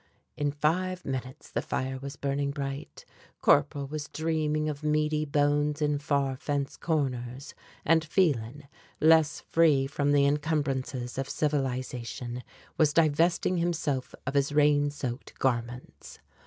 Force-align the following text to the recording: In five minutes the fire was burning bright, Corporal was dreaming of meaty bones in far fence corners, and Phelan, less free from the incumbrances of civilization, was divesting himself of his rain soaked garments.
In 0.35 0.51
five 0.51 1.05
minutes 1.05 1.51
the 1.51 1.61
fire 1.61 1.99
was 1.99 2.15
burning 2.15 2.49
bright, 2.49 3.05
Corporal 3.39 3.85
was 3.85 4.07
dreaming 4.07 4.67
of 4.67 4.81
meaty 4.81 5.25
bones 5.25 5.79
in 5.79 5.99
far 5.99 6.35
fence 6.37 6.75
corners, 6.75 7.53
and 7.85 8.03
Phelan, 8.03 8.63
less 8.99 9.41
free 9.41 9.85
from 9.85 10.11
the 10.11 10.25
incumbrances 10.25 11.19
of 11.19 11.29
civilization, 11.29 12.41
was 12.79 12.93
divesting 12.93 13.57
himself 13.57 14.15
of 14.25 14.33
his 14.33 14.51
rain 14.51 14.89
soaked 14.89 15.37
garments. 15.37 16.17